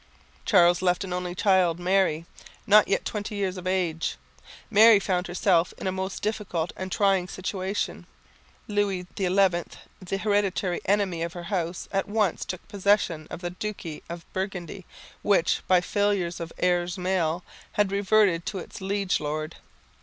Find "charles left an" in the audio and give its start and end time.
0.45-1.13